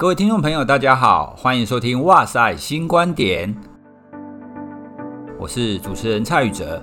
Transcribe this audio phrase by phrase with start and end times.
[0.00, 3.52] 各位听众朋友，大家好，欢迎收听《哇塞新观点》，
[5.40, 6.80] 我是主持人蔡宇哲。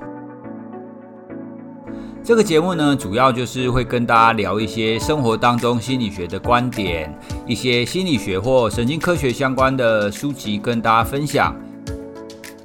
[2.21, 7.17] 这个节目呢，主要就是会跟大家聊一些生活当中心理学的观点，
[7.47, 11.55] 一些心理学或神经科学相关的书籍跟大家分享。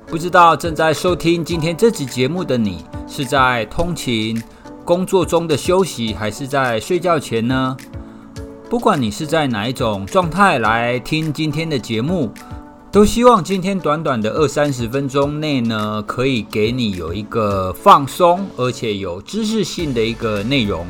[0.05, 4.43] 不知道正在收听今天这集节目的你，是在通勤、
[4.85, 7.77] 工作中的休息，还是在睡觉前呢？
[8.71, 12.33] 不管你是在哪一种状态来听今天的节目，
[12.93, 20.87] 都希望今天短短的二三十分钟内呢，可以给你有一个放松而且有知识性的一个内容。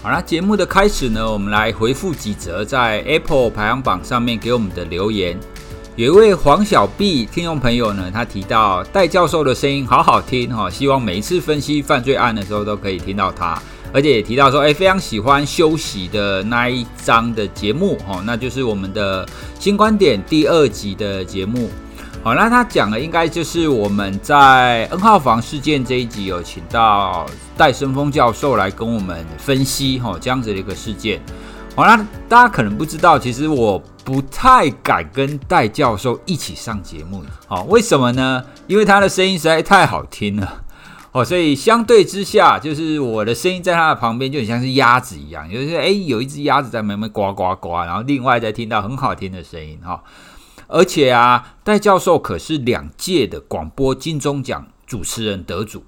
[0.00, 5.36] 好啦，节目的开始呢，我们来回复几则在 Apple 排行榜上面给我们的留言。
[5.96, 13.60] 有一位黄小碧听众朋友呢，他提到戴教授的声音好好听哈，希望每一次分析犯罪案的时候都可以听到他。
[13.92, 21.68] 而且也提到说，哎，非常喜欢休息的那一章的节目，哈，那就是我们的新观点第二集的节目。
[22.22, 27.24] 好，那他讲的应该就是我们在 N 号房事件这一集有请到
[27.56, 31.20] 戴伸峰教授来跟我们分析，哈，这样子的一个事件。
[31.74, 31.96] 好，那
[32.28, 38.44] 大家可能不知道，其实我不太敢跟戴教授一起上节目，好，为什么呢？
[38.66, 40.62] 因为他的声音实在太好听了。
[41.12, 50.02] 哦，所以相对之下，就是我的声音在他的旁边就很像是鸭子一样，就是诶，有一只鸭子在慢慢呱呱呱，然后另外再听到很好听的声音哈。
[50.68, 55.82] 而且啊，戴教授可是两届的广播金钟奖主持人得主。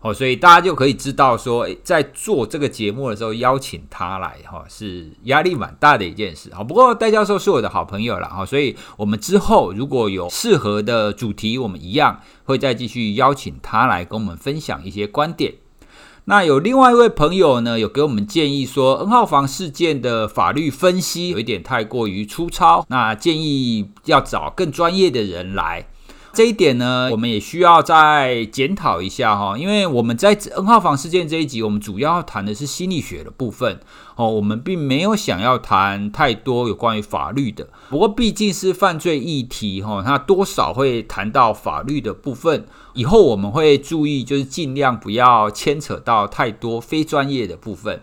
[0.00, 6.52] 哦，所以大家就可以知道说，在做这个节目的时候，邀请他来哈，是压力蛮大的一件事。
[6.54, 15.54] 好，不过戴教授是我的好朋友了哈，所以我们之后如果有适合的主题，我们一样会再继续邀请他来跟我们分享一些观点。
[16.26, 25.86] 那有另外一位朋友呢，有给我们建议说，N 号房事件的法律分析有一点太过于粗糙，那建议要找更专业的人来。
[26.36, 33.80] 这一点呢，我们也需要再检讨一下哈，因为我们在 N 号房事件这一集，我们主要谈的是心理学的部分
[34.16, 37.66] 哦，我们并没有想要谈太多有关于法律的。
[37.88, 48.02] 不过毕竟是犯罪议题哈，它多少会谈到法律的部分，以后我们会注意，就是尽量不要牵扯到太多非专业的部分。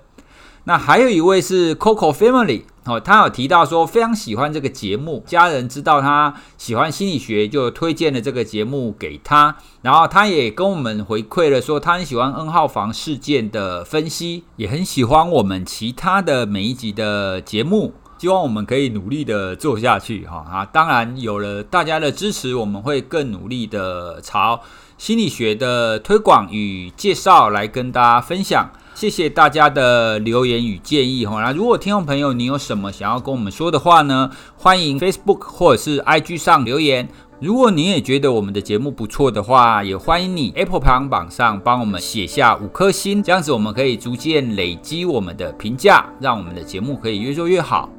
[0.63, 2.63] 那还有一位是 Coco Family。
[2.85, 9.55] 哦，他有提到说非常喜欢这个节目，家人知道他喜欢心理学，就推荐了这个节目给他。
[9.81, 17.93] 然后他也跟我们回馈了说，他很喜欢 N 号房事件的分析，也很喜欢我们其他的每一集的节目。
[18.19, 20.65] 希望我们可以努力的做下去，哈啊！
[20.65, 24.61] 当然有了大家的支持，我们会更努力的朝
[24.97, 28.69] 心理学的推广与介绍来跟大家分享。
[28.95, 31.41] 谢谢大家的留言与建议哈。
[31.41, 34.29] 那如果听众朋友你有什么想要跟我们说的话呢？
[34.55, 37.09] 欢迎 Facebook 或者是 IG 上留言。
[37.39, 47.89] 如果你也觉得我们的节目不错的话，也欢迎你 Apple 排行榜上帮我们写下五颗星，这样子我们可以逐渐累积我们的评价，让我们的节目可以越做越好。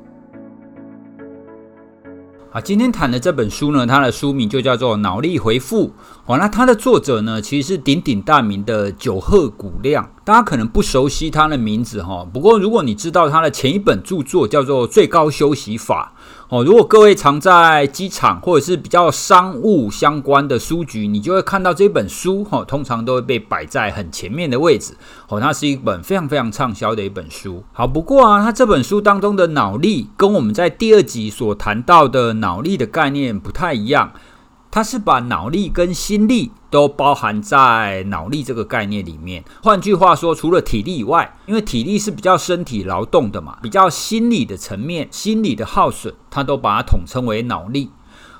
[2.54, 5.88] 啊，今天谈的这本书呢，它的书名就叫做《脑力回复》。
[6.26, 10.08] 哦，那它的作者呢，其实是鼎鼎大名的久贺古亮。
[10.22, 16.12] 大家可能不熟悉他的名字哈，不过如果你知道他的前一本著作叫做《最高休息法》。
[16.54, 24.94] 哦，如果各位常在机场或者是比较商务相关的书局，你就会看到这本书，哈，通常都会被摆在很前面的位置。
[25.26, 27.64] 哦，它是一本非常非常畅销的一本书。
[27.72, 34.12] 好，不过啊，它这本书当中的脑力跟我们在第二集所谈到的脑力的概念不太一样。
[34.70, 39.44] 它是把脑力跟心力都包含在脑力这个概念里面。
[39.62, 47.92] 换句话说，除了体力以外，因为体力是比较身体劳动的嘛，比较心理的层面，心理的耗损，它都把它统称为脑力。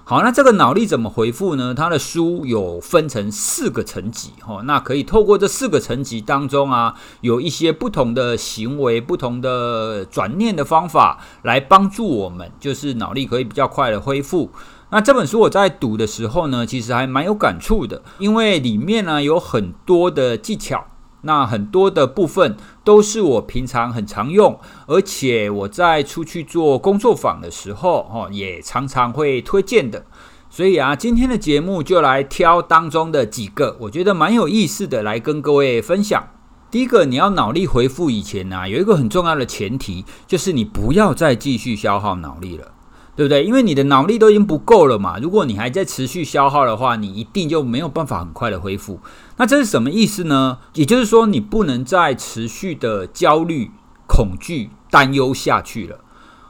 [0.03, 1.72] 好，那这个脑力怎么回复呢？
[1.72, 14.51] 它的书有分成四个层级，哈，那可以透过这四个层级当中啊，有一些不同的行为、不同的转念的方法来帮助我们，就是脑力可以比较快的恢复。
[14.94, 20.86] 那这本书我在读的时候呢，其实还蛮有感触的，因为里面呢有很多的技巧，
[21.22, 24.56] 那很多的部分都是我平常很常用，
[24.86, 30.06] 而且我在出去做工作坊的时候，哈，也常常会推荐的。
[30.48, 36.22] 所以啊，今天的节目就来挑当中的几个，我觉得蛮有意思的，来跟各位分享。
[36.70, 42.73] 第一个，你要脑力回复以前呢，有一个很重要的前提，就是你不要再继续消耗脑力了。
[43.16, 43.45] 对不对？
[43.45, 48.99] 因为你的脑力都已经不够了嘛，如果你还在持续消耗的话，你一定就没有办法很快的恢复。
[49.37, 50.59] 那这是什么意思呢？
[50.75, 53.71] 也就是说，你不能再持续的焦虑、
[54.07, 56.01] 恐惧、担忧下去了。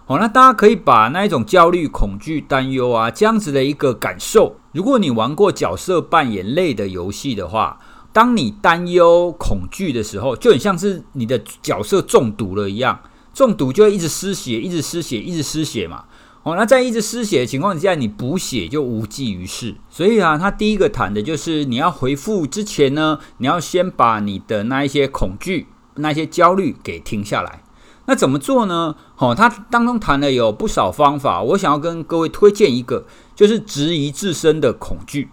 [0.07, 7.79] 好，那大家可以把那一种焦虑、恐惧、担忧啊，这样子的一个感受，如果你玩过角色扮演类的游戏的话，
[8.13, 13.01] 当你担忧、恐惧的时候，就很像是你的角色中毒了一样，
[13.33, 16.05] 中毒就会一直失血，一直失血，一直失血嘛。
[16.45, 19.75] 哦，那在一直失血的情况之下，你补血就无济于事。
[19.89, 27.63] 所以啊，他第一个谈的就是你要回复之前呢，你要先把你的那一些恐惧、那些焦虑给停下来。
[28.05, 28.95] 那怎么做呢？
[29.15, 35.31] 好，他当中谈的有不少方法，我想要跟各位推荐一个，就是质疑自身的恐惧。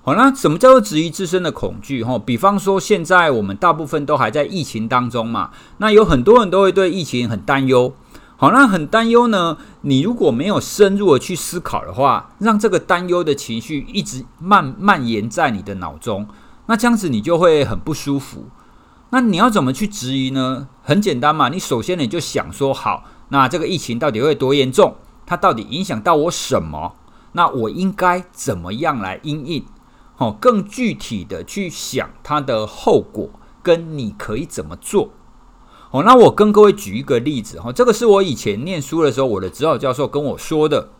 [0.00, 2.02] 好，那什么叫做质疑自身的恐惧？
[2.02, 7.92] 哈，比方说现在我们大部分都还在疫情当中嘛，那有很多人都会对疫情很担忧。
[8.40, 16.26] 好，那很担忧呢，你如果没有深入的去思考的话，让这个担忧的情绪一直蔓蔓延在你的脑中，
[16.64, 18.46] 那这样子你就会很不舒服。
[19.10, 20.68] 那你要怎么去质疑呢？
[20.82, 24.96] 很简单嘛，你首先你就想说，好，那这个疫情到底会多严重？
[25.26, 26.94] 它到底影响到我什么？
[27.32, 29.66] 那我应该怎么样来应应？
[30.16, 33.28] 好，更具体的去想它的后果，
[33.62, 35.10] 跟你可以怎么做？
[35.92, 40.90] 好，那我跟各位举一个例子哈，这个是我以前念书的时候，我的指导教授跟我说的。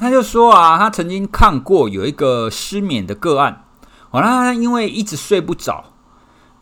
[0.00, 3.64] 他就说啊，他曾经看过有一个失眠的个案，
[4.10, 5.84] 好，那他因为一直睡不着。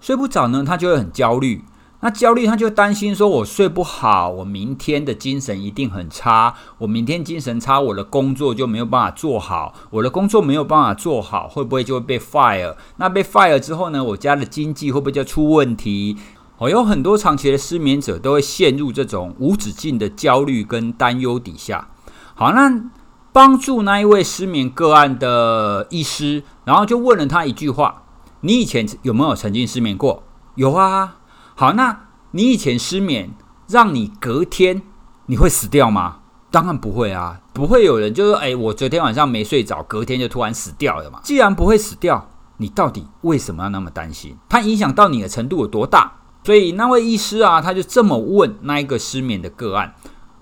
[0.01, 1.65] 睡不着呢，他就会很焦虑。
[2.01, 6.55] 那焦虑，他就担心说：“我睡不好，我明天的精神一定很差。
[6.79, 9.75] 我明天精神差，我的工作就没有办法做好。
[9.91, 12.77] 我的工作没有办法做好，会不会就会被 fire？
[12.99, 16.17] 那被 fire 之后呢，我家的经济会不会就出问题？
[16.59, 21.89] 哦，有很多长期的失眠者都会陷入这种无止境的焦虑跟担忧底下。
[22.35, 22.91] 好，那
[23.33, 28.03] 帮助那一位失眠个案的医师，然后就问了他一句话。
[28.41, 30.23] 你以前有没有曾经失眠过？
[30.57, 31.17] 有啊。
[31.55, 33.31] 好，那你以前失眠，
[33.69, 34.83] 让你隔天
[35.27, 36.19] 你会死掉吗？
[36.51, 44.37] 当然不会啊，不会有人就说：“哎，我昨天晚上没睡着，隔天就突然死掉了嘛。”既然不会死掉，你到底为什么要那么担心？
[44.49, 46.13] 它影响到你的程度有多大？
[46.49, 49.95] 所以那位医师啊，他就这么问那一个失眠的个案。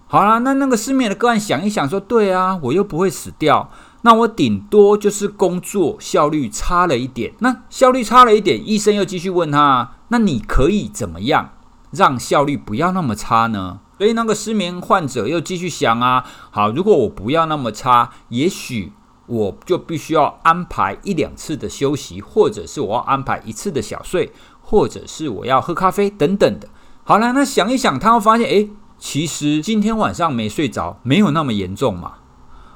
[0.07, 3.69] 好啦，那那个失眠的个案想一想说：“对啊，我又不会死掉。”
[4.03, 11.51] 那我顶多就是工作效率差了一点，那效率差了一点，医生又继续问他，那你可以怎么样
[11.91, 13.81] 让效率不要那么差呢？
[13.99, 18.93] 所以那个失眠患者又继续想啊，好，如果我不要那么差，也许
[19.27, 24.33] 我就必须要安排一两次的休息，或者是我要安排一次的小睡，
[24.69, 26.69] 或者是我要喝咖啡等等的。
[27.05, 28.69] 好了，那想一想，他会发现，诶，
[28.99, 32.15] 其实今天晚上没睡着，没有那么严重嘛。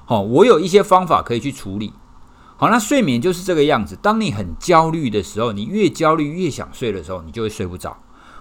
[0.06, 1.92] 哦，我有一些方法可以去处理。
[2.56, 3.98] 好，那睡眠就是这个样子。
[4.00, 7.96] 当你很焦虑的时候，你越焦虑越想睡的时候，你就会睡不着。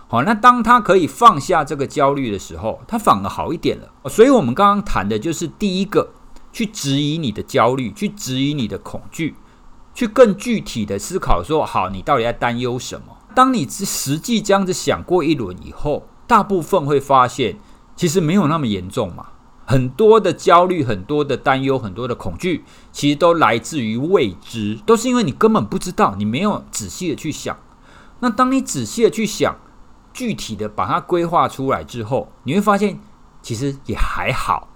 [0.08, 3.92] 好，那当他可以放下这个焦虑的时候，他反而好一点了。
[4.10, 6.12] 所以，我们刚刚谈的就是第一个，
[6.52, 9.36] 去质疑你的焦虑，去质疑你的恐惧，
[9.96, 13.18] 去更具体的思考说，好，你到底在担忧什么？
[13.36, 17.58] 当你实际这样子想过一轮以后，大部分会发现，
[17.96, 19.28] 其实没有那么严重嘛。
[19.66, 27.56] 很多的焦虑，很多的担忧，很多的恐惧，其实都来自于未知，都是因为你根本不知道，你没有仔细的去想。
[28.20, 29.56] 那当你仔细的去想，
[30.12, 33.00] 具体的把它规划出来之后，你会发现
[33.44, 34.70] 其实也还好，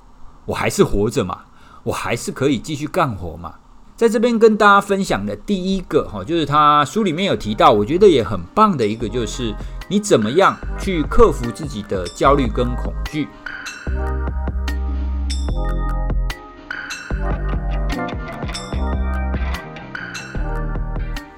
[0.45, 1.45] 我还是活着嘛，
[1.83, 3.55] 我还是可以继续干活嘛。
[3.95, 9.53] 在这边跟大家分享的第一个哈，就是他书里面有提到，我觉得也很棒的一个，就是
[9.87, 13.27] 你怎么样去克服自己的焦虑跟恐惧。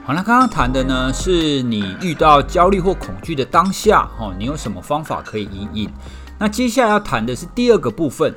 [0.06, 5.90] 好，那刚刚谈的呢，是你遇到焦虑或恐惧的当下，哦，你有什么方法可以引引？
[6.40, 8.34] 那接下来要谈的是第二个部分。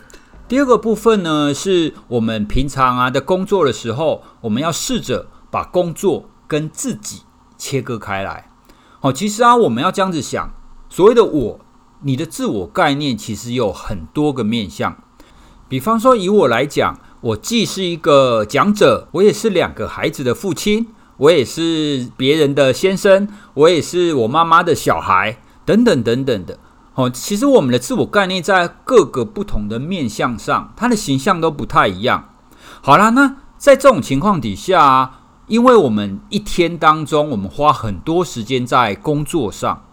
[0.48, 7.24] 第二个部分呢，是我们平常啊的工作的时候，我们要试着把工作跟自己
[7.58, 8.50] 切割开来。
[8.98, 10.50] 好，其实啊，我们要这样子想，
[10.88, 11.60] 所谓的我，
[12.00, 14.96] 你的自我概念其实有很多个面向。
[15.68, 20.86] 比方说，以我来讲，我既是一个讲者，我也是两个孩子的父亲。
[21.18, 26.58] 我也是别人的先生，我也是我妈妈的小孩，等等等等的。
[26.98, 32.30] 哦，其实我们的自我概念在各个不同的面向上，它的形象都不太一样。
[32.82, 39.84] 好啦，那在这种情况底下，因为我们一天当中，我们花很多时间在工作上，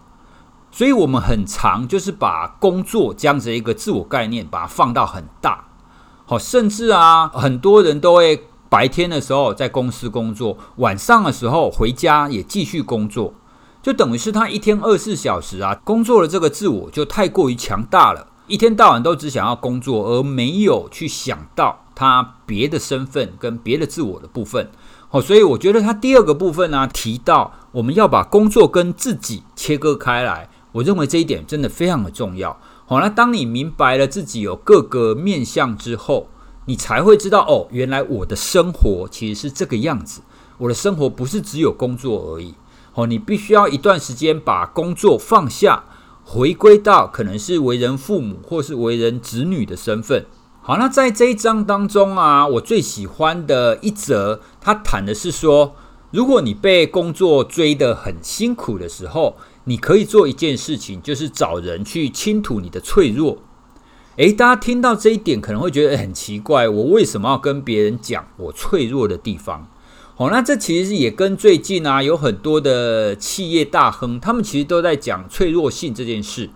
[0.72, 5.66] 所以我们很常就是把工作这样子一个自我概念，把它放到很大。
[6.24, 8.48] 好，甚至啊，很多人都会。
[8.68, 13.32] 白天的时候在公司工作，晚上的时候回家也继续工作，
[13.86, 18.26] 就等于是他一天二十四小时啊，工作的这个自我就太过于强大了。
[18.48, 24.68] 一天到晚都只想要工作，而没有去想到他别的身份跟别的自我的部分。
[25.08, 32.58] 好，所以我觉得他第二个部分呢、提到我们要把工作跟自己切割开来，我认为这一点真的非常的重要。
[32.86, 36.26] 好，那当你明白了自己有各个面向之后，
[36.64, 40.22] 你才会知道哦，原来我的生活其实是这个样子。
[40.58, 42.52] 我的生活不是只有工作而已。
[42.96, 45.84] 哦，你必须要一段时间把工作放下，
[46.24, 50.24] 回归到可能是为人父母或是为人子女的身份。
[50.62, 55.74] 好，那在这一章当中啊，我最喜欢的一则，他谈的是说，
[56.10, 63.36] 如果你被工作追得很辛苦的时候，你可以做一件事情，就是找人去倾吐你的脆弱。
[64.16, 69.68] 诶，大家听到这一点可能会觉得很奇怪，我为什么要跟别人讲我脆弱的地方？
[70.18, 76.48] 好，那这其实也跟最近啊有很多的企业大亨，他们其实都在讲脆弱性这件事。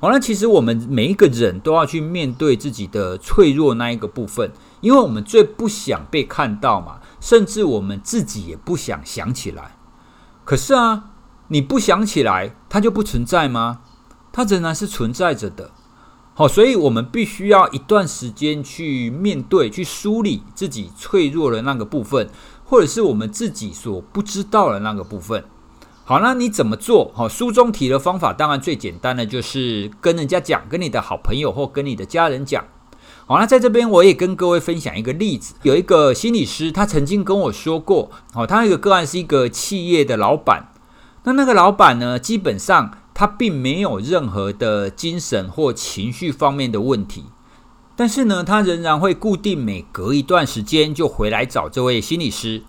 [0.00, 9.76] 好，那其实我们每一个人都要去面对自己的脆弱那一个部分，因为我们最不想被看到嘛，甚至我们自己也不想想起来。
[10.44, 11.10] 可是啊，
[11.46, 13.82] 你不想起来，它就不存在吗？
[14.32, 15.70] 它仍然是存在着的。
[16.36, 22.28] 好，所以我们必须要一段时间去面对、去梳理自己脆弱的那个部分，
[22.64, 25.44] 或者是我们自己所不知道的那个部分。
[26.06, 27.10] 好，那你怎么做？
[27.14, 32.64] 好，书中提的方法当然最简单的就是跟人家讲，跟你的好朋友或跟你的家人讲。
[33.26, 40.68] 好，那在这边我也跟各位分享一个例子，有一个心理师，他曾经跟我说过，好，他那个个案是一个企业的老板，
[41.22, 47.24] 那那个老板呢，基本上他并没有任何的精神或情绪方面的问题，
[47.96, 52.62] 但是呢，他仍然会固定每隔一段时间就回来找这位心理师，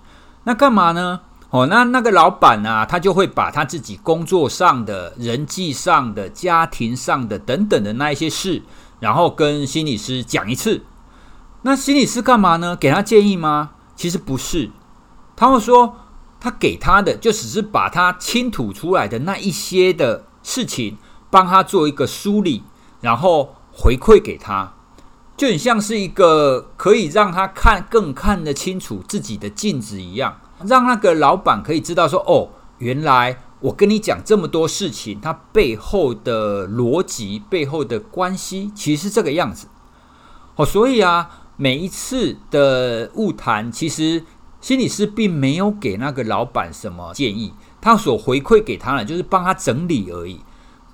[0.43, 1.21] 那干嘛呢？
[1.49, 8.61] 哦，那那个老板呢、啊，他就会把他自己工作上的、人际上的、家庭上的等等的那一些事，
[8.99, 10.83] 然后跟心理师讲一次。
[11.61, 12.75] 那心理师干嘛呢？
[12.75, 13.71] 给他建议吗？
[13.95, 14.69] 其实不是，
[15.35, 15.95] 他会说
[16.39, 20.97] 他给他的就只是把他倾吐出来的那一些的事情，
[21.31, 22.63] 帮他做一个梳理，
[23.01, 24.73] 然后回馈给他，
[25.37, 30.39] 就很像是一个可以让他看更看得清楚自己的镜子一样。
[30.65, 39.67] 让那个老板可以知道说，哦，原来我跟你讲这么多事情，它背后的逻辑、背后的关系，其实是这个样子。
[40.55, 44.23] 哦，所以啊，每一次的误谈，其实
[44.61, 50.39] 心理师并没有给那个老板什么建议，他所回馈给他的就是帮他整理而已。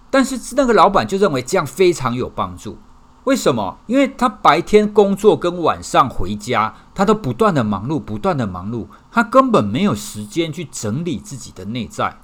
[0.09, 2.79] 但是那个老板就认为这样非常有帮助。
[3.25, 3.77] 为什么？
[3.85, 12.17] 因为他白天工作跟晚上回家，他都不断的忙碌，不断的忙碌，他根本没有时间去整理自己的内在。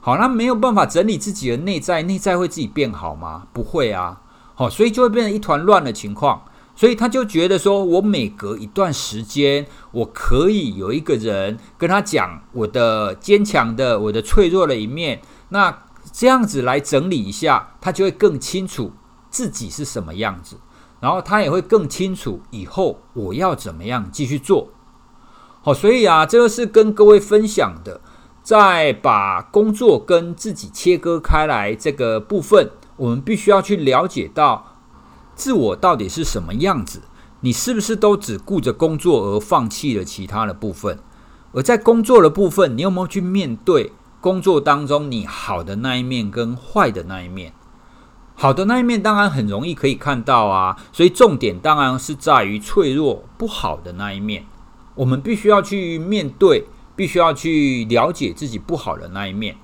[0.00, 3.46] 好，那没有办法整理自己的内在，内在会自己变好吗？
[3.52, 4.20] 不会啊。
[4.54, 6.42] 好，所以就会变成一团乱的情况。
[6.74, 15.20] 所以他就觉得说，我每隔一段时间，我可以有一个人跟他讲我的坚强的、我的脆弱的一面。
[15.48, 15.76] 那
[16.12, 18.92] 这样子来整理一下，他就会更清楚。
[19.30, 20.56] 自己是什么样子，
[21.00, 24.68] 然后他也会更清楚以后我要怎么样继续做。
[25.60, 28.00] 好，所以啊，这个是跟各位分享的，
[28.42, 34.76] 在把工作跟自己切割开来这个部分，我们必须要去了解到
[35.34, 37.02] 自我到底是什么样子。
[37.40, 40.98] 你是不是都只顾着工作而放弃了其他的部分？
[41.52, 47.52] 而在工作的部分，你有没有去面对工作当中你好的那一面跟坏的那一面？
[48.40, 54.46] 好的那一面当然很容易可以看到啊，所以重点当然是在于脆弱不好的那一面，
[54.94, 59.56] 我们必须要去面对，必须要去了解自己不好的那一面。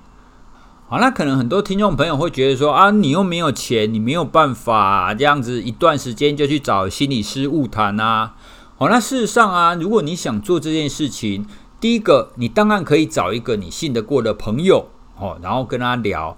[0.89, 8.33] 好，那可能很多听众朋友会觉得说啊，你又没有钱，你没有办法这样子一段时间就去找心理师晤谈啊。
[8.77, 11.47] 好，那事实上啊，如果你想做这件事情，
[11.79, 16.37] 第一个你当然可以找一个你信得过的朋友，哦，然后跟他聊。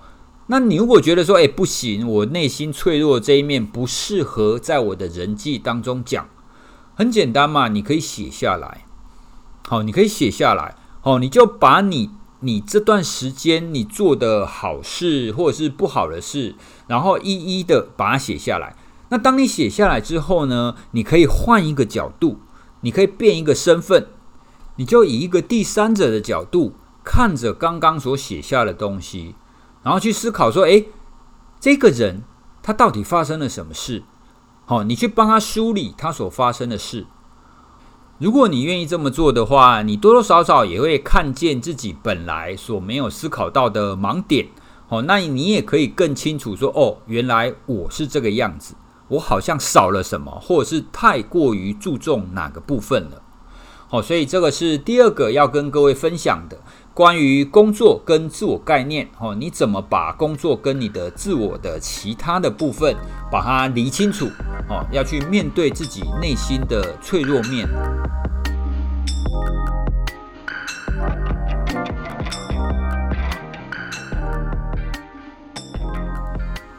[0.49, 6.29] 那你如果觉得说，诶，不行，我内心脆弱这一面不适合在我的人际当中讲，
[6.95, 8.85] 很简单嘛，你可以写下来，
[9.67, 16.55] 好，你可以写下来，好，你就把你你这段时间你做的好事或者是不好的事，
[16.87, 18.77] 然后一一的把它写下来。
[19.09, 22.39] 那当你写下来之后呢，你可以换一个角度，
[22.81, 24.07] 你可以变一个身份，
[24.77, 29.35] 你就以一个第三者的角度看着刚刚所写下的东西。
[29.87, 30.89] 然后去思考说：“诶，
[31.61, 32.23] 这个人
[32.61, 34.03] 他到底发生了什么事？
[34.65, 37.05] 好，你去帮他梳理他所发生的事。
[38.17, 44.49] 如果你愿意这么做的话，你多多少少也会看见自己本来所没有思考到的盲点，
[44.89, 48.75] 好，那你也可以更清楚说，哦，原来我是这个样子，
[49.07, 53.21] 我好像少了什么，或者是太过于注重哪个部分了。
[53.89, 56.57] 好，所以这个是第二个要跟各位分享的。
[56.93, 62.93] 关于工作跟自我概念，哦，你怎么把工作跟你的自我的其他的部分
[63.31, 64.25] 把它理清楚？
[64.67, 67.65] 哦，要去面对自己内心的脆弱面。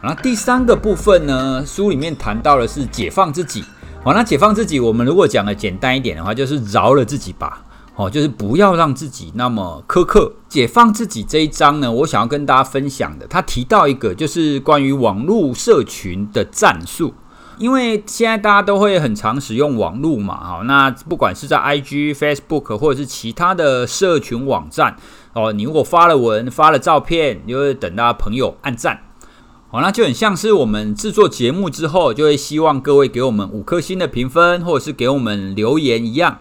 [0.02, 3.64] 然后第三个部分呢，书里面谈到的是解放自己。
[4.04, 7.62] 好，那解放自己，我们如果讲的简单一点的话，就是饶了自己吧。
[7.96, 10.32] 哦，就是不要让自己那么苛刻。
[10.48, 17.12] 解放自己这一章呢，我想要跟大家分享的，他提到一个就是关于网络社群的战术。
[17.58, 24.96] 因为现在大家都会很常使用网络嘛，哈，那不管是在 IG、Facebook 或者是其他的社群网站，
[25.32, 29.00] 哦，你如果发了文、发了照片，你就会等到朋友按赞。
[29.70, 36.38] 好，那就很像是我们制作节目之后，就会希望各位给我们五颗星的评分，或者是给我们留言一样。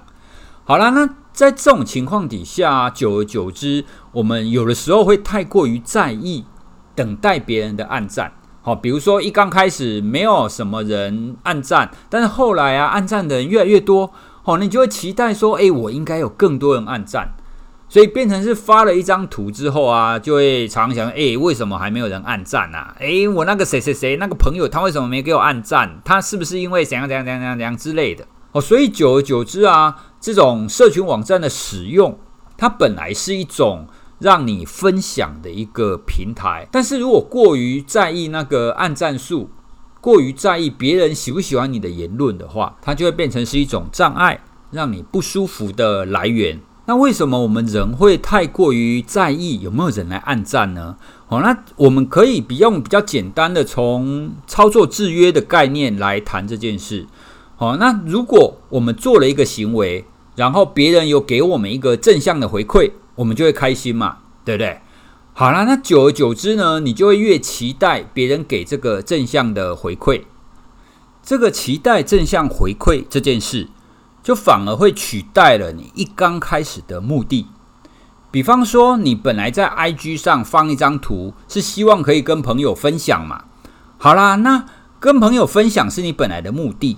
[0.64, 1.10] 好了，那。
[1.38, 6.46] 在这种情况底下，久而久之，我们有的时候会太过于在意
[6.96, 8.34] 等待别人的按赞。
[8.64, 17.36] 好，比如说一刚开始没有什么人按赞，但是后来啊，按赞的人越来越多，好，你就会期待说，诶，我应该有更多人按赞，
[17.90, 22.96] 所以变成是发了一张图之后啊，就会常想，诶，为什么还没有人按赞啊？
[23.00, 26.02] 诶，我那个谁谁谁那个朋友，他为什么没给我按赞？
[26.04, 28.26] 他是不是因为怎样怎样怎样怎样之类的？
[28.52, 29.96] 哦，所以久而久之啊。
[30.20, 32.20] 这种社群网站的使用，
[32.58, 33.88] 它本来是一种
[34.20, 39.52] 让你分享的一个平台，但是如果过于在意那个按赞数，
[40.02, 44.42] 过于在意别人喜不喜欢你的言论的话，它就会变成是一种障碍，
[44.72, 46.60] 让你不舒服的来源。
[46.88, 50.96] 那为什么我们人会太过于在意有没有人来按赞呢？
[51.28, 57.06] 好，那我们可以比用比较简单的从操作制约的概念来谈这件事。
[57.58, 60.06] 好，那如果我们做了一个行为，
[60.38, 64.80] 然后别人有给我们一个正向的回馈，我们就会开心嘛，对不对？
[65.34, 70.22] 好啦，那久而久之呢，你就会越期待别人给这个正向的回馈。
[71.22, 73.68] 这个期待正向回馈这件事，
[74.28, 77.48] 就反而会取代了你一刚开始的目的。
[78.30, 83.46] 比方说，你本来在 IG 上放一张图，是希望可以跟朋友分享嘛。
[83.98, 84.66] 好啦，那
[85.00, 86.98] 跟朋友分享是你本来的目的。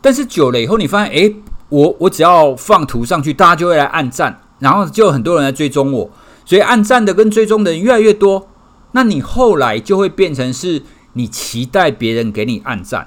[0.00, 1.36] 但是久了以后，你发现，诶，
[1.68, 6.10] 我我只要放图上去，大家就会来按赞，然后就有很多人来追踪我，
[6.44, 8.48] 所以按赞的跟追踪的人越来越多。
[8.90, 13.06] 那你后来就会变成是你期待别人给你按赞，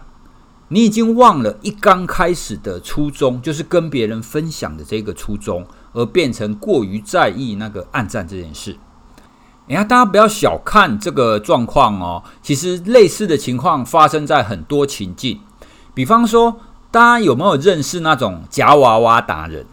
[0.70, 8.78] 你已经忘了一刚开始的初衷，就是跟别人分享的这个初衷，而变成过于在意那个暗战这件事。
[9.68, 15.42] 你看，大家不要小看这个状况哦，其实类似的情况发生在很多情境，
[15.94, 16.62] 比方说。
[16.92, 19.64] 大家有没有认识那种夹娃娃达人？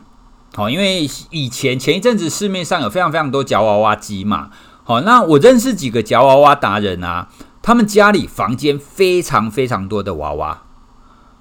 [0.55, 4.51] 好，因为以前前一阵子市面上有非常非常多夹娃娃机嘛。
[4.85, 7.29] 好，那我认识几个夹娃娃达人啊，
[7.63, 10.65] 他们家里房间非常非常多的娃娃。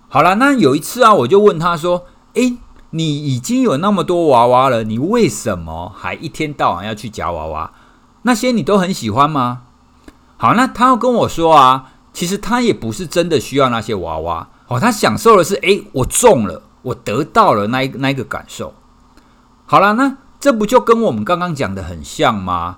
[0.07, 2.57] 好了，那有一次啊，我就问他说：“诶，
[2.91, 7.71] 你已经有那么多娃娃了，你为什么还一天到晚要去夹娃娃？
[8.21, 9.63] 那些你都很喜欢吗？”
[10.37, 14.47] 好，那他要跟我说啊，其实他也不是真的需要那些娃娃。
[14.67, 18.73] 哦，他享受的是，诶，我中了，我得到了那一那一个感受。
[19.65, 22.77] 好了，那这不就跟我们刚刚讲的很像吗？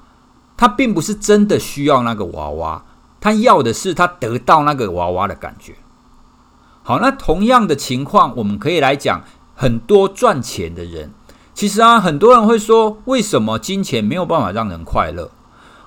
[0.55, 2.83] 他并不是真的需要那个娃娃，
[3.19, 5.75] 他要的是他得到那个娃娃的感觉。
[6.87, 9.21] 好，那同样的情况，我们可以来讲
[9.53, 11.11] 很多赚钱的人。
[11.53, 15.29] 其实啊，很多人会说，为什么金钱没有办法让人快乐？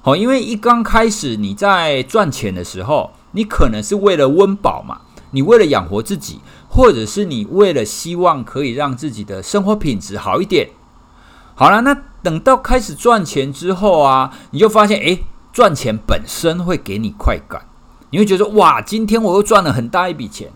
[0.03, 5.01] 好，因为一刚开始你在赚钱的时候，你可能是为了温饱嘛。
[5.31, 10.69] 你为了养活自己，或者是你为了希望可以让自己的生活品质好一点，
[11.55, 17.63] 好了，那等到开始赚钱之后啊，你就发现，诶，赚钱本身会给你快感，
[18.11, 20.51] 你会觉得哇，今天我又赚了很大一笔钱，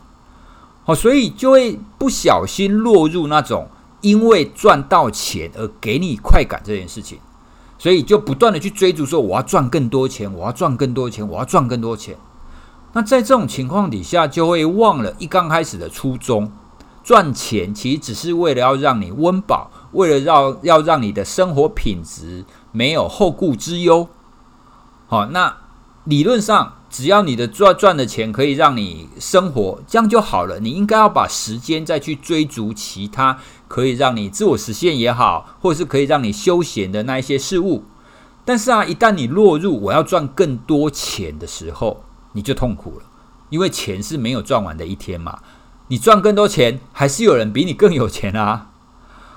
[0.84, 3.68] 好，所以就会不小心落入那种
[4.02, 7.18] 因为赚到钱而给你快感这件事情，
[7.78, 12.16] 所以就不断的去追逐说，我要赚更多钱，我要赚更多钱，我要赚更多钱。
[12.92, 16.52] 那在这种情况底下，就会忘了一刚开始的初衷。
[17.02, 24.08] 赚钱其实只是为了要让你温饱，为了要要让你的生活品质没有后顾之忧。
[25.06, 25.56] 好，那
[26.04, 30.60] 理论上，只要你的赚赚的钱可以让你生活，这样就好了。
[30.60, 37.82] 你应该要把时间再去追逐其他可以让你自我实现也好，或者是可以让你休闲的那一些事物。
[38.44, 42.04] 但是啊，一旦你落入我要赚更多钱的时候，
[42.34, 43.06] 你就痛苦了，
[43.50, 45.40] 因为钱是没有赚完的一天嘛。
[45.88, 48.68] 你赚更多钱，还是有人比你更有钱啊。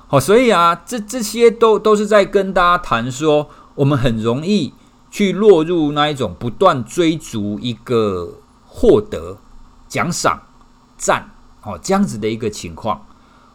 [0.08, 4.76] 好，所以啊，这这些都都是在跟大家谈说，我们很容易
[5.18, 9.40] 去落入那一种不断追逐一个获得
[9.88, 10.44] 奖赏、
[10.96, 11.32] 赞，
[11.64, 13.04] 哦，这样子的一个情况。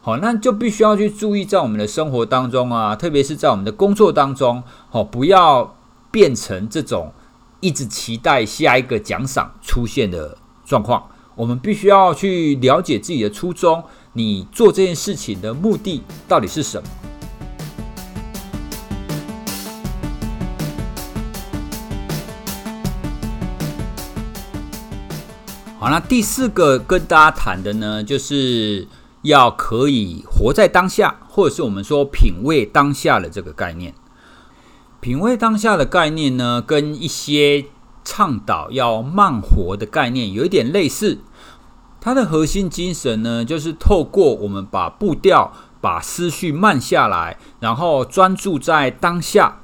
[0.00, 5.76] 好，那就必须要去注意，在我们的生活当中啊，特别是在我们的工作当中，好，不要
[6.10, 7.12] 变成这种
[7.60, 11.10] 一直期待下一个奖赏出现的状况。
[11.36, 17.11] 我们必须要去了解自己的初衷，你做这件事情的目的到底是什么？
[25.82, 28.86] 好，那第四个跟大家谈的呢，就是。
[29.22, 33.94] 要可以活在当下，或者是我们说品味当下的这个概念。
[34.98, 37.66] 品味当下的概念呢，跟一些
[38.02, 41.20] 倡导要慢活的概念有一点类似。
[42.00, 49.60] 它的核心精神呢，就是透过我们把步调、把思绪慢下来，然后专注在当下。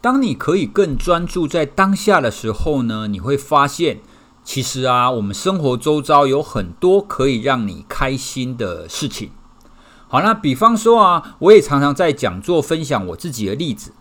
[0.00, 4.00] 当你可以更专注在当下的时候呢，你会发现。
[4.44, 9.30] 其实啊，我们生活周遭有很多可以让你开心的事情。
[10.08, 13.92] 好，那比方说啊，我也常常在讲座分享我自己的例子。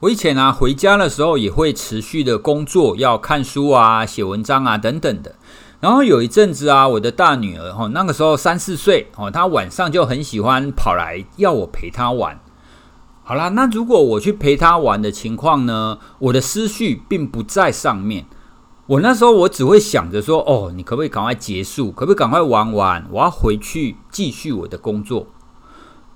[0.00, 5.36] 我以前啊，回家的时候也会持续的工作，要看书啊、写文章啊等等的。
[5.78, 12.40] 然后有一阵子啊，我的大女儿哈，那个时候三四岁哦，她晚上就很喜欢跑来要我陪她玩。
[13.22, 18.26] 好啦，那如果我去陪她玩的情况呢，我的思绪并不在上面。
[18.92, 21.90] 我那时候我只会想着说，哦，你可不可以赶快结束？
[21.90, 23.06] 可不可以赶快玩完？
[23.10, 25.28] 我要回去继续我的工作。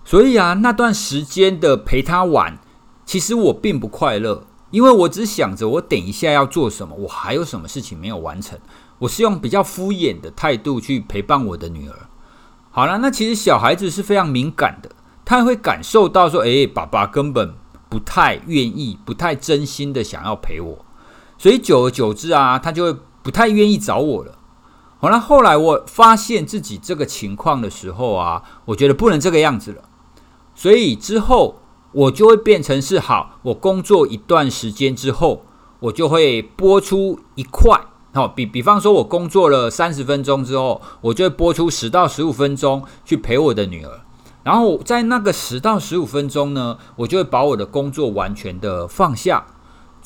[0.05, 2.59] 所以啊，那段时间的陪他玩，
[3.07, 8.59] 其实我并不快乐，因为我只想着我等一下要做什么，我还有什么事情没有完成。
[8.99, 11.97] 我是用比较敷衍的态度去陪伴我的女儿。
[12.71, 14.91] 好了，那其实小孩子是非常敏感的，
[15.25, 17.55] 他会感受到说，诶，爸爸根本
[17.89, 20.85] 不太愿意，不太真心的想要陪我。
[21.38, 24.38] 所以久而久之啊，他就会不太愿意找我了。
[24.99, 29.83] 好了，后来我发现自己这个情况的时候啊，我觉得不能这个样子了。
[30.55, 31.61] 所以之后
[31.92, 35.44] 我就会变成是好，我工作一段时间之后，
[35.81, 37.79] 我就会拨出一块。
[38.14, 44.01] 好，比比方说，我工作了三十分钟之后，我就会拨出十到十五分钟去陪我的女儿。
[44.42, 49.46] 然后在那个十到十五分钟呢，我就会把我的工作完全的放下。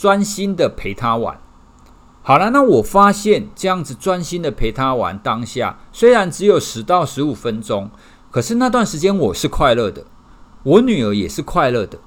[0.00, 1.38] 专心的陪他玩，
[2.22, 7.90] 好了，那我发现这样子专心的陪他玩，当下虽然只有十到十五分钟，
[8.30, 10.06] 可是那段时间我是快乐的，
[10.62, 11.98] 我女儿也是快乐的，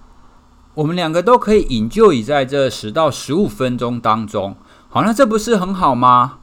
[0.74, 4.56] 我们两个都可以 enjoy 在这十到十五分钟当中，
[4.90, 6.40] 好，那这不是很好吗？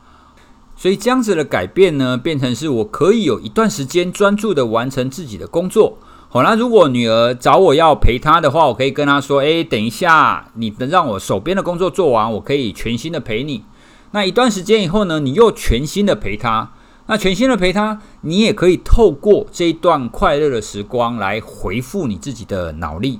[0.76, 5.98] 所以这样子的改变呢，变成是我可以有一段时间专注的完成自己的工作。
[6.32, 13.64] 好，那如果女儿找我要陪她的话，我可以跟她说：“诶，等一下，你能让我手边的工作做完，我可以全心的陪你。
[14.12, 16.70] 那一段时间以后呢，你又全心的陪她。
[17.06, 23.18] 那全心的陪她，你也可以透过这一段快乐的时光来回复你自己的脑力。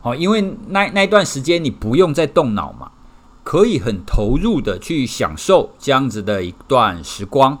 [0.00, 2.92] 好，因为那那一段时间你不用再动脑嘛，
[3.42, 7.58] 可以很投入的去享受这样子的一段时光。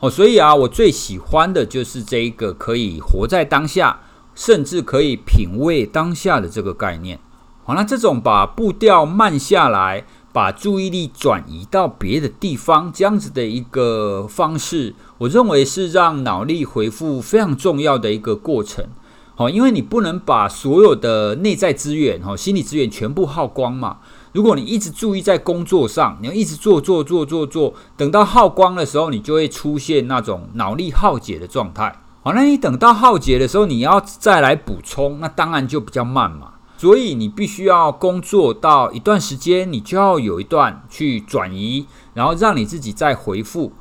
[0.00, 4.00] 哦，所以啊，我最喜欢的就是这一个可以活在当下。
[4.38, 7.18] 甚至可以品味当下的这个概念。
[7.64, 18.86] 好，那这种把步调慢下来，把注意力转移到别的地方，这样子的一个方式，我认为是让脑力恢复非常重要的一个过程。
[19.34, 23.98] 好，因为你不能把所有的内在资源、哈心理资源全部耗光嘛。
[24.32, 31.92] 如果你一直注意在工作上，你要一直做做做做做，等到耗光的时候，你就会出现那种脑力耗竭的状态。
[32.28, 36.52] 好，那你等到耗竭的时候，你要再来补充，那当然就比较慢嘛。
[36.76, 43.72] 所以你必须要工作到一段时间，你就要有一段去转移，然后让你自己再回复，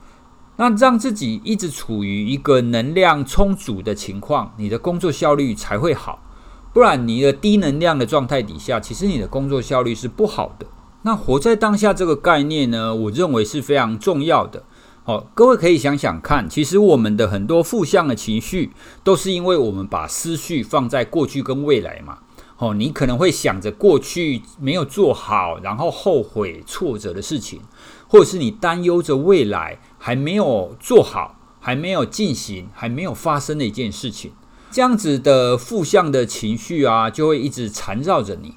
[0.56, 6.20] 那让自己一直处于一个能量充足的情况，你的工作效率才会好。
[6.72, 10.66] 不然你的低能量的状态底下，其实你的工作效率是不好的。
[11.02, 14.64] 那活在当下这个概念呢，我认为是非常重要的。
[15.08, 18.74] 好，各位可以想想看，其实我们的很多负向的情绪，
[19.06, 22.18] 都是因为我们把思绪放在过去跟未来嘛。
[22.58, 27.62] 哦，你可能会想着过去没有做好，然后后悔挫折的事情，
[28.10, 34.34] 或者是你担忧着未来还没有做好、还没有进行、还没有发生的一件事情，
[34.70, 38.56] 这样子的负向的情绪啊，就会一直缠绕着你。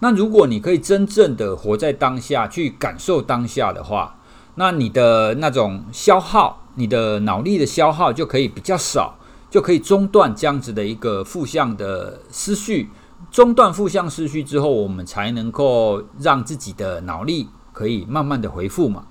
[0.00, 4.17] 那如果你可以真正的活在当下，去感受当下的话，
[4.58, 9.14] 那你的那种消耗，你的脑力的消耗就可以比较少，
[9.48, 12.90] 就可以中断这样子的一个负向的思绪。
[13.30, 19.04] 中断负向思绪之后，我们才能够让自己的脑力可以慢慢的恢复嘛。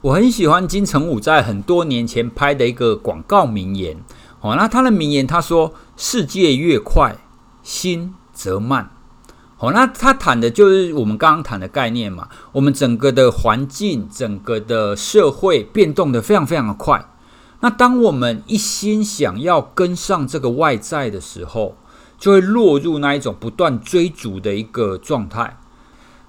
[0.00, 3.96] 我很喜欢金城武在很多年前拍的一个广告名言，
[4.40, 7.16] 哦，那他的名言他说：“世界越快，
[7.62, 8.90] 心则慢。”
[9.60, 12.28] 好，那他谈的就是我们刚刚谈的概念嘛。
[12.52, 17.04] 我们整个的环境、整个的社会变动得非常非常的快。
[17.58, 21.74] 那当我们一心想要跟上这个外在的时候，
[22.16, 25.58] 就会落入那一种不断追逐的一个状态。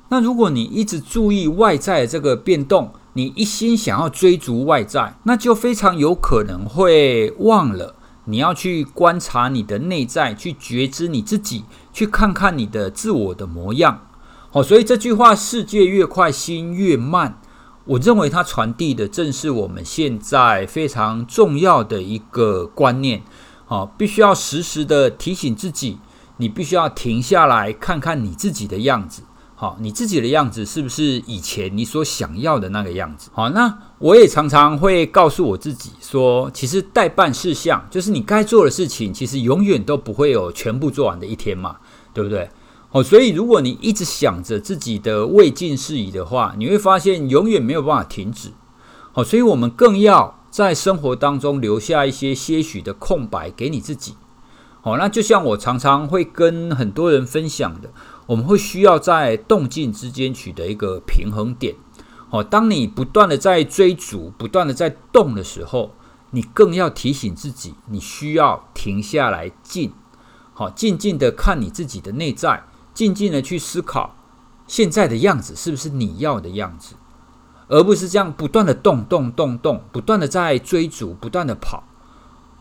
[0.10, 7.94] 那如果你一直注意外在的这个变动，你一心想要追逐外在，那就非常有可能会忘了。
[8.30, 14.06] 你要去观察你的内在，去觉知你自己，去看看你的自我的模样。
[14.52, 17.42] 好，所以这句话“世界越快，心越慢”，
[17.86, 23.24] 我认为它传递的正是我们现在非常重要的一个观念。
[23.66, 25.98] 好，必须要时时的提醒自己，
[26.38, 29.24] 你必须要停下来看看你自己的样子。
[29.62, 33.30] 好，你自己的样子是不是以前你所想要的那个样子？
[33.34, 41.76] 好，那我也常常会告诉我自己说，其实待办事项就是你该做的事情，其实永远都不会有全部做完的一天嘛，
[42.14, 42.50] 对不对？
[42.88, 48.54] 好，所以如果你一直想着自己的未尽事宜的话，你会发现永远没有办法停止。
[49.12, 54.16] 好，所以我们更要在生活当中留下一些些许的空白给你自己。
[54.82, 57.90] 好，那就像我常常会跟很多人分享的。
[58.28, 61.76] 我们会需要在动静之间取得一个平衡点。
[62.30, 65.96] 好，当你不断的在追逐、不断的在动的时候，
[66.30, 69.92] 你更要提醒自己，你需要停下来静。
[70.54, 72.64] 好，静静的看你自己的内在，
[72.94, 74.16] 静静的去思考
[74.68, 76.96] 现在的样子是不是你要的样子，
[77.68, 81.84] 而不是这样不断的动、动、动、动，不断的在追逐、不断的跑。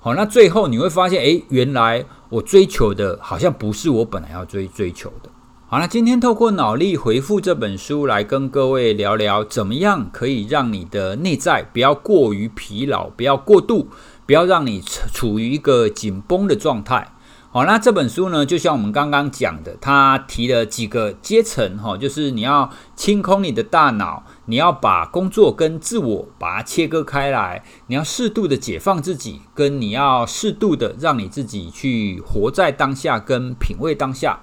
[0.01, 5.31] 好，那最后你会发现，诶，原来我追求的好像不是我本来要追追求的。
[5.67, 13.89] 好了，今天透过脑力回复这本书来跟各位聊聊，怎么样可以让你的内在不要过于疲劳，不要过度，
[14.25, 14.81] 不要让你
[15.13, 17.09] 处于一个紧绷的状态。
[17.51, 34.41] 好，那这本书呢，就像我们刚刚讲的，它提了几个阶层，哈，就是你要清空你的大脑，你要把工作跟自我把它切割开来，你要适度的解放自己，跟你要适度的让你自己去活在当下，跟品味当下。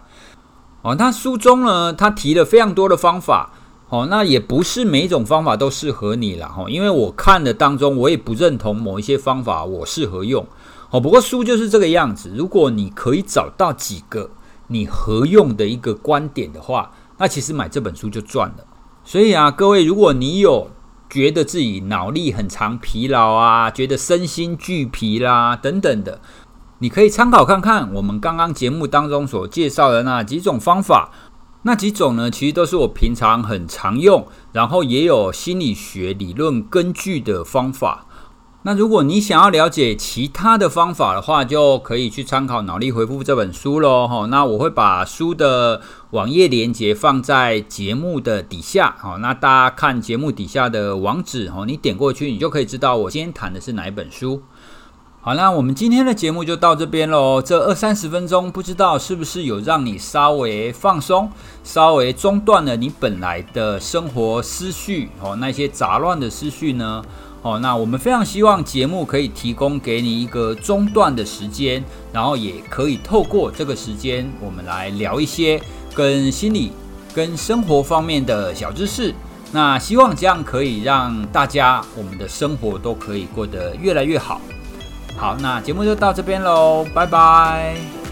[0.82, 3.52] 哦，那书中呢，他提了非常多的方法，
[3.90, 10.48] 哦，那也不是每一种方法都适合你了，哈，因为我看的当中，我也不认同某一些方法我适合用，
[10.92, 14.32] 哦，不过书就是这个样子，如果你可以找到几个
[14.68, 18.66] 你合用的一个观点的话，那其实买这本书就赚了。
[19.04, 20.70] 所以啊，各位，如果你有
[21.10, 26.20] 觉得自己脑力很常疲劳啊，觉得身心俱疲啦等等的。
[26.80, 31.12] 你可以参考看看我们刚刚节目当中所介绍的那几种方法，
[31.64, 38.05] 那几种呢，其实都是我平常很常用，然后也有心理学理论根据的方法。
[38.68, 44.08] 那如果你想要了解其他的方法的话，就可以去参考《脑力回复》这本书喽。
[44.08, 48.96] 哈，那我会把书的网页连接放在节目的底下。
[48.98, 54.42] 好，那大家看节目底下的网址，哈，你点过去，你就可以知道我今天谈的是哪一本书。
[55.22, 57.40] 好，那我们今天的节目就到这边喽。
[57.40, 61.30] 这二三十分钟，不知道是不是有让你稍微放松，
[61.64, 67.04] 稍微中断了你本来的生活思绪哦，那些杂乱的思绪呢？
[67.46, 75.62] 哦，那我们非常希望节目可以提供给你一个中断的时间，然后也可以透过这个时间，我们来聊一些
[75.94, 76.72] 跟心理、
[77.14, 79.14] 跟生活方面的小知识。
[79.52, 84.42] 那希望这样可以让大家我们的生活都可以过得越来越好。
[85.16, 88.05] 好，那节目就到这边喽，拜拜。